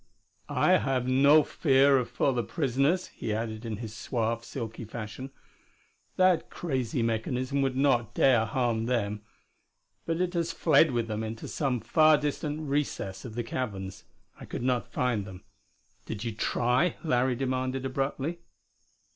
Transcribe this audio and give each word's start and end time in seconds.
"I 0.49 0.77
have 0.79 1.07
no 1.07 1.43
fear 1.43 2.03
for 2.05 2.33
the 2.33 2.41
prisoners," 2.41 3.09
he 3.09 3.31
added 3.31 3.65
in 3.67 3.77
his 3.77 3.93
suave, 3.95 4.43
silky 4.43 4.83
fashion. 4.83 5.29
"That 6.15 6.49
crazy 6.49 7.03
mechanism 7.03 7.61
would 7.61 7.75
not 7.75 8.15
dare 8.15 8.45
harm 8.45 8.85
them. 8.87 9.21
But 10.07 10.19
it 10.19 10.33
has 10.33 10.53
fled 10.53 10.89
with 10.89 11.07
them 11.07 11.23
into 11.23 11.47
some 11.47 11.81
far 11.81 12.17
distant 12.17 12.61
recess 12.67 13.25
of 13.25 13.35
the 13.35 13.43
caverns. 13.43 14.03
I 14.39 14.45
could 14.45 14.63
not 14.63 14.91
find 14.91 15.23
them." 15.23 15.43
"Did 16.07 16.23
you 16.23 16.31
try?" 16.31 16.95
Larry 17.03 17.35
demanded 17.35 17.85
abruptly. 17.85 18.39